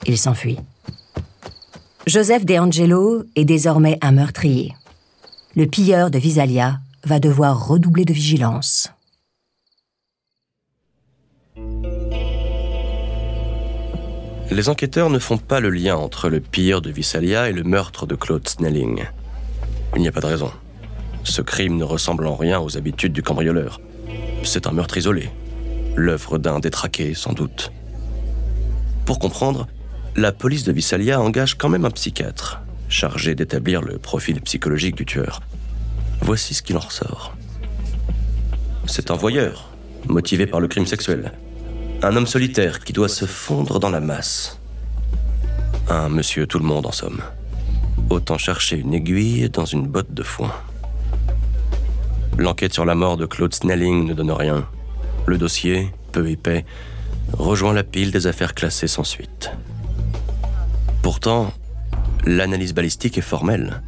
Il 0.05 0.17
s'enfuit. 0.17 0.57
Joseph 2.07 2.45
De 2.45 2.57
Angelo 2.57 3.23
est 3.35 3.45
désormais 3.45 3.97
un 4.01 4.11
meurtrier. 4.11 4.73
Le 5.55 5.65
pilleur 5.65 6.11
de 6.11 6.19
Visalia 6.19 6.79
va 7.03 7.19
devoir 7.19 7.67
redoubler 7.67 8.05
de 8.05 8.13
vigilance. 8.13 8.89
Les 14.51 14.67
enquêteurs 14.67 15.09
ne 15.09 15.17
font 15.17 15.37
pas 15.37 15.61
le 15.61 15.69
lien 15.69 15.95
entre 15.95 16.27
le 16.27 16.41
pire 16.41 16.81
de 16.81 16.91
Visalia 16.91 17.49
et 17.49 17.53
le 17.53 17.63
meurtre 17.63 18.05
de 18.05 18.15
Claude 18.15 18.45
Snelling. 18.45 19.05
Il 19.95 20.01
n'y 20.01 20.09
a 20.09 20.11
pas 20.11 20.19
de 20.19 20.25
raison. 20.25 20.51
Ce 21.23 21.41
crime 21.41 21.77
ne 21.77 21.85
ressemble 21.85 22.27
en 22.27 22.35
rien 22.35 22.59
aux 22.59 22.75
habitudes 22.75 23.13
du 23.13 23.23
cambrioleur. 23.23 23.79
C'est 24.43 24.67
un 24.67 24.73
meurtre 24.73 24.97
isolé, 24.97 25.29
l'œuvre 25.95 26.37
d'un 26.37 26.59
détraqué 26.59 27.13
sans 27.13 27.31
doute. 27.31 27.71
Pour 29.05 29.19
comprendre, 29.19 29.67
la 30.17 30.33
police 30.33 30.65
de 30.65 30.73
Visalia 30.73 31.21
engage 31.21 31.57
quand 31.57 31.69
même 31.69 31.85
un 31.85 31.91
psychiatre, 31.91 32.59
chargé 32.89 33.35
d'établir 33.35 33.81
le 33.81 33.99
profil 33.99 34.41
psychologique 34.41 34.97
du 34.97 35.05
tueur. 35.05 35.39
Voici 36.19 36.53
ce 36.53 36.61
qu'il 36.61 36.75
en 36.75 36.81
ressort. 36.81 37.37
C'est 38.85 39.11
un 39.11 39.15
voyeur, 39.15 39.69
motivé 40.09 40.45
par 40.45 40.59
le 40.59 40.67
crime 40.67 40.85
sexuel. 40.85 41.31
Un 42.03 42.15
homme 42.15 42.25
solitaire 42.25 42.79
qui 42.79 42.93
doit 42.93 43.07
se 43.07 43.25
fondre 43.25 43.79
dans 43.79 43.91
la 43.91 43.99
masse. 43.99 44.59
Un 45.87 46.09
monsieur 46.09 46.47
tout 46.47 46.57
le 46.57 46.65
monde 46.65 46.87
en 46.87 46.91
somme. 46.91 47.21
Autant 48.09 48.39
chercher 48.39 48.77
une 48.77 48.95
aiguille 48.95 49.47
dans 49.51 49.65
une 49.65 49.85
botte 49.85 50.11
de 50.11 50.23
foin. 50.23 50.51
L'enquête 52.39 52.73
sur 52.73 52.85
la 52.85 52.95
mort 52.95 53.17
de 53.17 53.27
Claude 53.27 53.53
Snelling 53.53 54.07
ne 54.07 54.15
donne 54.15 54.31
rien. 54.31 54.67
Le 55.27 55.37
dossier, 55.37 55.91
peu 56.11 56.27
épais, 56.27 56.65
rejoint 57.33 57.73
la 57.73 57.83
pile 57.83 58.09
des 58.09 58.25
affaires 58.25 58.55
classées 58.55 58.87
sans 58.87 59.03
suite. 59.03 59.51
Pourtant, 61.03 61.53
l'analyse 62.25 62.73
balistique 62.73 63.19
est 63.19 63.21
formelle. 63.21 63.83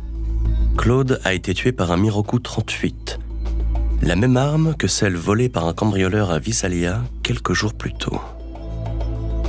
Claude 0.78 1.20
a 1.24 1.34
été 1.34 1.56
tué 1.56 1.72
par 1.72 1.92
un 1.92 1.98
Miroku 1.98 2.38
38, 2.38 3.20
la 4.04 4.18
même 4.18 4.36
arme 4.36 4.76
que 4.76 4.88
celle 4.88 5.16
volée 5.16 5.48
par 5.48 5.66
un 5.66 5.74
cambrioleur 5.74 6.30
à 6.30 6.38
Visalia 6.38 7.02
quelques 7.24 7.54
jours 7.54 7.74
plus 7.74 7.94
tôt. 7.94 8.20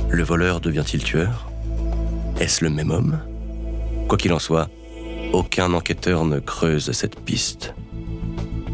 Le 0.09 0.23
voleur 0.23 0.61
devient-il 0.61 1.03
tueur? 1.03 1.51
Est-ce 2.39 2.63
le 2.63 2.69
même 2.69 2.89
homme? 2.89 3.19
Quoi 4.07 4.17
qu'il 4.17 4.31
en 4.31 4.39
soit, 4.39 4.69
aucun 5.33 5.73
enquêteur 5.73 6.23
ne 6.23 6.39
creuse 6.39 6.91
cette 6.93 7.19
piste. 7.19 7.73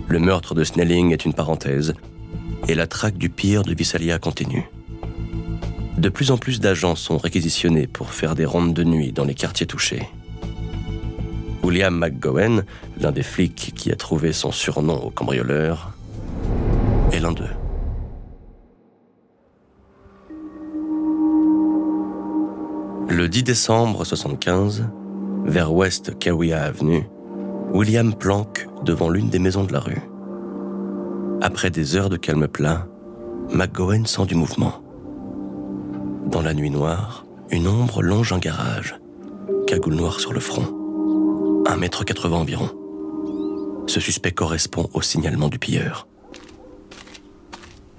Le 0.08 0.20
meurtre 0.20 0.54
de 0.54 0.64
Snelling 0.64 1.12
est 1.14 1.26
une 1.26 1.34
parenthèse, 1.34 1.96
et 2.68 2.76
la 2.76 2.86
traque 2.86 3.18
du 3.18 3.32
pire 3.32 3.64
de 3.64 3.74
Visalia 3.74 4.20
continue. 4.20 4.70
De 5.98 6.10
plus 6.10 6.30
en 6.30 6.38
plus 6.38 6.60
d'agents 6.60 6.96
sont 6.96 7.18
réquisitionnés 7.18 7.88
pour 7.88 8.12
faire 8.12 8.36
des 8.36 8.46
rondes 8.46 8.76
de 8.76 8.84
nuit 8.84 9.14
dans 9.14 9.26
les 9.26 9.36
quartiers 9.36 9.68
touchés. 9.68 10.08
William 11.64 11.98
McGowan, 11.98 12.64
l'un 13.00 13.12
des 13.12 13.24
flics 13.24 13.74
qui 13.76 13.92
a 13.92 13.96
trouvé 13.96 14.34
son 14.34 14.52
surnom 14.52 14.98
au 15.06 15.10
cambrioleur, 15.10 15.92
est 17.12 17.20
l'un 17.20 17.32
d'eux. 17.32 17.44
Le 23.10 23.28
10 23.28 23.44
décembre 23.44 24.06
75, 24.06 24.86
vers 25.46 25.74
West 25.74 26.18
Kawiya 26.18 26.64
Avenue, 26.64 27.08
William 27.74 28.14
planque 28.14 28.68
devant 28.84 29.10
l'une 29.10 29.30
des 29.30 29.40
maisons 29.40 29.64
de 29.64 29.74
la 29.74 29.80
rue. 29.80 30.02
Après 31.42 31.70
des 31.70 31.96
heures 31.96 32.10
de 32.10 32.18
calme 32.18 32.48
plat, 32.48 32.88
McGowan 33.54 34.06
sent 34.06 34.26
du 34.26 34.36
mouvement. 34.36 34.82
Dans 36.26 36.42
la 36.42 36.54
nuit 36.54 36.70
noire, 36.70 37.26
une 37.50 37.68
ombre 37.68 38.02
longe 38.02 38.32
un 38.34 38.40
garage, 38.40 38.96
cagoule 39.68 39.96
noire 39.96 40.20
sur 40.20 40.34
le 40.34 40.40
front. 40.40 40.81
1m80 41.66 42.34
environ. 42.34 42.72
Ce 43.88 44.00
suspect 44.00 44.32
correspond 44.32 44.90
au 44.94 45.02
signalement 45.02 45.48
du 45.48 45.60
pilleur. 45.60 46.08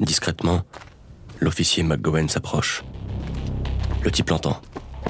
Discrètement, 0.01 0.63
l'officier 1.41 1.83
McGowan 1.83 2.29
s'approche. 2.29 2.83
Le 4.03 4.11
type 4.11 4.31
l'entend, 4.31 4.61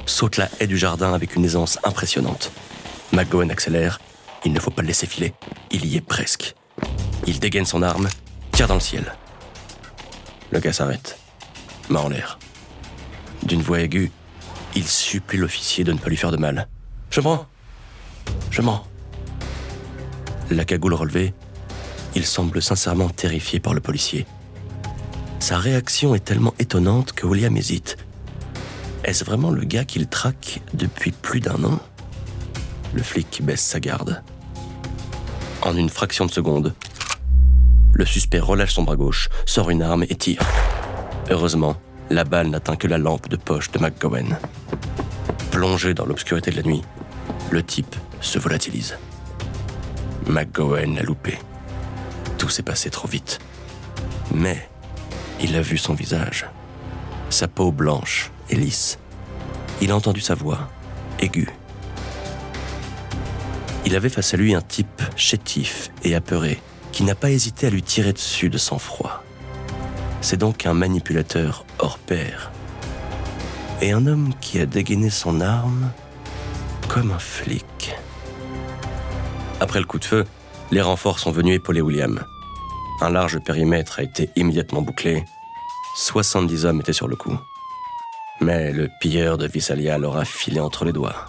saute 0.05 0.37
la 0.37 0.49
haie 0.59 0.67
du 0.67 0.77
jardin 0.77 1.13
avec 1.13 1.35
une 1.35 1.45
aisance 1.45 1.79
impressionnante. 1.83 2.51
McGowan 3.11 3.51
accélère, 3.51 3.99
il 4.45 4.53
ne 4.53 4.59
faut 4.59 4.71
pas 4.71 4.81
le 4.81 4.87
laisser 4.87 5.07
filer, 5.07 5.33
il 5.71 5.85
y 5.85 5.97
est 5.97 6.01
presque. 6.01 6.55
Il 7.25 7.39
dégaine 7.39 7.65
son 7.65 7.81
arme, 7.81 8.07
tire 8.51 8.67
dans 8.67 8.75
le 8.75 8.79
ciel. 8.79 9.15
Le 10.51 10.59
gars 10.59 10.73
s'arrête, 10.73 11.17
main 11.89 12.01
en 12.01 12.09
l'air. 12.09 12.37
D'une 13.43 13.61
voix 13.61 13.81
aiguë, 13.81 14.11
il 14.75 14.87
supplie 14.87 15.37
l'officier 15.37 15.83
de 15.83 15.91
ne 15.91 15.97
pas 15.97 16.09
lui 16.09 16.17
faire 16.17 16.31
de 16.31 16.37
mal. 16.37 16.67
Je 17.09 17.21
prends 17.21 17.47
je 18.51 18.61
mens. 18.61 18.85
La 20.49 20.65
cagoule 20.65 20.93
relevée, 20.93 21.33
il 22.15 22.25
semble 22.25 22.61
sincèrement 22.61 23.09
terrifié 23.09 23.59
par 23.59 23.73
le 23.73 23.81
policier. 23.81 24.25
Sa 25.39 25.57
réaction 25.57 26.15
est 26.15 26.23
tellement 26.23 26.53
étonnante 26.59 27.13
que 27.13 27.25
William 27.25 27.55
hésite. 27.57 27.97
Est-ce 29.03 29.25
vraiment 29.25 29.49
le 29.49 29.63
gars 29.63 29.83
qu'il 29.83 30.07
traque 30.07 30.61
depuis 30.73 31.11
plus 31.11 31.39
d'un 31.39 31.63
an? 31.63 31.79
Le 32.93 33.01
flic 33.01 33.41
baisse 33.43 33.61
sa 33.61 33.79
garde. 33.79 34.21
En 35.61 35.75
une 35.75 35.89
fraction 35.89 36.25
de 36.25 36.31
seconde, 36.31 36.73
le 37.93 38.05
suspect 38.05 38.39
relâche 38.39 38.73
son 38.73 38.83
bras 38.83 38.95
gauche, 38.95 39.29
sort 39.45 39.69
une 39.69 39.81
arme 39.81 40.03
et 40.03 40.15
tire. 40.15 40.41
Heureusement, 41.29 41.75
la 42.09 42.23
balle 42.23 42.49
n'atteint 42.49 42.75
que 42.75 42.87
la 42.87 42.97
lampe 42.97 43.29
de 43.29 43.35
poche 43.35 43.71
de 43.71 43.79
McGowan. 43.79 44.37
Plongé 45.51 45.93
dans 45.93 46.05
l'obscurité 46.05 46.51
de 46.51 46.57
la 46.57 46.63
nuit, 46.63 46.81
le 47.53 47.61
type 47.61 47.95
se 48.19 48.39
volatilise. 48.39 48.97
McGowan 50.25 50.95
l'a 50.95 51.03
loupé. 51.03 51.37
Tout 52.39 52.49
s'est 52.49 52.63
passé 52.63 52.89
trop 52.89 53.07
vite. 53.07 53.39
Mais 54.33 54.67
il 55.39 55.55
a 55.55 55.61
vu 55.61 55.77
son 55.77 55.93
visage. 55.93 56.47
Sa 57.29 57.47
peau 57.47 57.71
blanche 57.71 58.31
et 58.49 58.55
lisse. 58.55 58.97
Il 59.81 59.91
a 59.91 59.95
entendu 59.95 60.19
sa 60.19 60.33
voix, 60.33 60.67
aiguë. 61.19 61.49
Il 63.85 63.95
avait 63.95 64.09
face 64.09 64.33
à 64.33 64.37
lui 64.37 64.55
un 64.55 64.61
type 64.61 65.03
chétif 65.15 65.91
et 66.03 66.15
apeuré, 66.15 66.59
qui 66.91 67.03
n'a 67.03 67.15
pas 67.15 67.29
hésité 67.29 67.67
à 67.67 67.69
lui 67.69 67.83
tirer 67.83 68.13
dessus 68.13 68.49
de 68.49 68.57
sang-froid. 68.57 69.23
C'est 70.21 70.37
donc 70.37 70.65
un 70.65 70.73
manipulateur 70.73 71.65
hors 71.77 71.99
pair. 71.99 72.51
Et 73.81 73.91
un 73.91 74.07
homme 74.07 74.33
qui 74.41 74.59
a 74.59 74.65
dégainé 74.65 75.11
son 75.11 75.39
arme 75.39 75.91
comme 76.93 77.09
un 77.09 77.17
flic. 77.17 77.95
Après 79.59 79.79
le 79.79 79.85
coup 79.85 79.97
de 79.97 80.05
feu, 80.05 80.25
les 80.69 80.81
renforts 80.81 81.17
sont 81.17 81.31
venus 81.31 81.55
épauler 81.55 81.81
William. 81.81 82.23
Un 83.01 83.09
large 83.09 83.39
périmètre 83.39 83.97
a 83.97 84.03
été 84.03 84.29
immédiatement 84.35 84.83
bouclé. 84.83 85.25
70 85.95 86.65
hommes 86.67 86.81
étaient 86.81 86.93
sur 86.93 87.07
le 87.07 87.15
coup. 87.15 87.35
Mais 88.41 88.71
le 88.71 88.89
pilleur 89.01 89.39
de 89.39 89.47
Visalia 89.47 89.97
leur 89.97 90.17
a 90.17 90.23
filé 90.23 90.59
entre 90.59 90.85
les 90.85 90.91
doigts. 90.91 91.25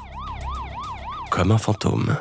Comme 1.30 1.50
un 1.50 1.56
fantôme. 1.56 2.14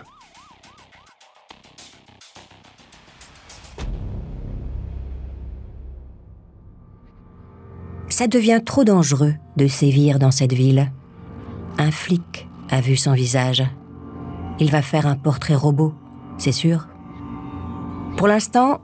Ça 8.08 8.28
devient 8.28 8.62
trop 8.66 8.86
dangereux 8.86 9.34
de 9.58 9.68
sévir 9.68 10.18
dans 10.18 10.32
cette 10.32 10.54
ville. 10.54 10.94
Un 11.78 11.92
flic 11.92 12.48
a 12.70 12.82
vu 12.82 12.96
son 12.96 13.14
visage. 13.14 13.64
Il 14.60 14.72
va 14.72 14.82
faire 14.82 15.08
un 15.08 15.16
portrait 15.16 15.56
robot 15.56 15.94
c'est 16.38 16.52
sûr. 16.52 16.88
Pour 18.18 18.28
l'instant, 18.28 18.82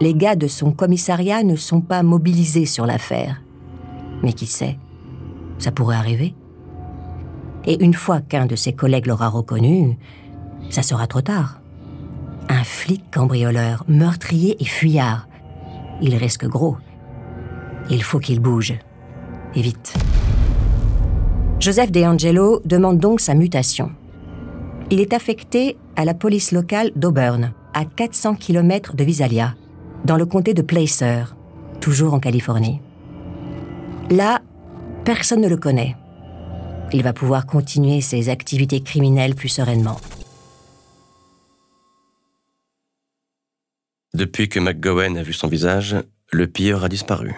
les 0.00 0.14
gars 0.14 0.36
de 0.36 0.46
son 0.46 0.72
commissariat 0.72 1.42
ne 1.42 1.56
sont 1.56 1.80
pas 1.80 2.02
mobilisés 2.02 2.66
sur 2.66 2.86
l'affaire. 2.86 3.42
Mais 4.22 4.32
qui 4.32 4.46
sait, 4.46 4.78
ça 5.58 5.72
pourrait 5.72 5.96
arriver. 5.96 6.34
Et 7.64 7.82
une 7.82 7.94
fois 7.94 8.20
qu'un 8.20 8.46
de 8.46 8.56
ses 8.56 8.72
collègues 8.72 9.06
l'aura 9.06 9.28
reconnu, 9.28 9.98
ça 10.70 10.82
sera 10.82 11.06
trop 11.06 11.20
tard. 11.20 11.60
Un 12.48 12.64
flic 12.64 13.10
cambrioleur, 13.10 13.84
meurtrier 13.88 14.56
et 14.60 14.64
fuyard. 14.64 15.28
Il 16.00 16.16
risque 16.16 16.46
gros. 16.46 16.76
Il 17.90 18.02
faut 18.02 18.18
qu'il 18.18 18.40
bouge. 18.40 18.74
Et 19.54 19.62
vite. 19.62 19.94
Joseph 21.62 21.92
De 21.92 22.00
Angelo 22.00 22.60
demande 22.64 22.98
donc 22.98 23.20
sa 23.20 23.34
mutation. 23.34 23.92
Il 24.90 24.98
est 24.98 25.12
affecté 25.12 25.76
à 25.94 26.04
la 26.04 26.12
police 26.12 26.50
locale 26.50 26.90
d'Auburn, 26.96 27.52
à 27.72 27.84
400 27.84 28.34
km 28.34 28.96
de 28.96 29.04
Visalia, 29.04 29.54
dans 30.04 30.16
le 30.16 30.26
comté 30.26 30.54
de 30.54 30.62
Placer, 30.62 31.36
toujours 31.80 32.14
en 32.14 32.18
Californie. 32.18 32.80
Là, 34.10 34.42
personne 35.04 35.40
ne 35.40 35.46
le 35.46 35.56
connaît. 35.56 35.94
Il 36.92 37.04
va 37.04 37.12
pouvoir 37.12 37.46
continuer 37.46 38.00
ses 38.00 38.28
activités 38.28 38.82
criminelles 38.82 39.36
plus 39.36 39.48
sereinement. 39.48 40.00
Depuis 44.14 44.48
que 44.48 44.58
McGowan 44.58 45.16
a 45.16 45.22
vu 45.22 45.32
son 45.32 45.46
visage, 45.46 45.94
le 46.32 46.48
pilleur 46.48 46.82
a 46.82 46.88
disparu. 46.88 47.36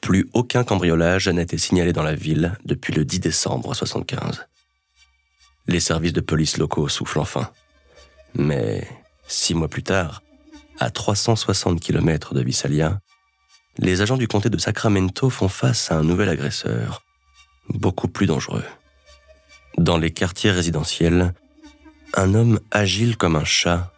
Plus 0.00 0.28
aucun 0.34 0.64
cambriolage 0.64 1.28
n'a 1.28 1.42
été 1.42 1.58
signalé 1.58 1.92
dans 1.92 2.02
la 2.02 2.14
ville 2.14 2.56
depuis 2.64 2.92
le 2.92 3.04
10 3.04 3.20
décembre 3.20 3.70
1975 3.70 4.46
les 5.66 5.80
services 5.80 6.12
de 6.12 6.20
police 6.20 6.58
locaux 6.58 6.88
soufflent 6.88 7.20
enfin. 7.20 7.50
Mais 8.34 8.86
six 9.26 9.54
mois 9.54 9.68
plus 9.68 9.82
tard, 9.82 10.22
à 10.78 10.90
360 10.90 11.80
km 11.80 12.34
de 12.34 12.42
Visalia, 12.42 13.00
les 13.78 14.02
agents 14.02 14.16
du 14.16 14.28
comté 14.28 14.50
de 14.50 14.58
Sacramento 14.58 15.30
font 15.30 15.48
face 15.48 15.90
à 15.90 15.96
un 15.96 16.02
nouvel 16.02 16.28
agresseur, 16.28 17.02
beaucoup 17.68 18.08
plus 18.08 18.26
dangereux. 18.26 18.64
Dans 19.78 19.98
les 19.98 20.12
quartiers 20.12 20.52
résidentiels, 20.52 21.34
un 22.14 22.34
homme 22.34 22.60
agile 22.70 23.16
comme 23.16 23.36
un 23.36 23.44
chat 23.44 23.92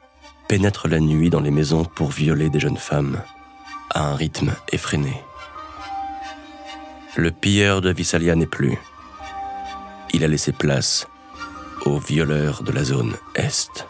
pénètre 0.48 0.88
la 0.88 1.00
nuit 1.00 1.28
dans 1.28 1.40
les 1.40 1.50
maisons 1.50 1.84
pour 1.84 2.10
violer 2.10 2.48
des 2.48 2.60
jeunes 2.60 2.78
femmes 2.78 3.20
à 3.90 4.08
un 4.08 4.14
rythme 4.14 4.54
effréné. 4.72 5.12
Le 7.16 7.30
pilleur 7.30 7.80
de 7.80 7.90
Visalia 7.90 8.34
n'est 8.34 8.44
plus. 8.44 8.76
Il 10.12 10.22
a 10.22 10.28
laissé 10.28 10.52
place 10.52 11.08
au 11.86 11.98
violeur 11.98 12.62
de 12.62 12.72
la 12.72 12.84
zone 12.84 13.14
Est. 13.34 13.85